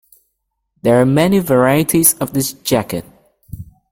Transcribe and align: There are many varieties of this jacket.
There 0.81 0.99
are 0.99 1.05
many 1.05 1.37
varieties 1.37 2.15
of 2.15 2.33
this 2.33 2.53
jacket. 2.53 3.05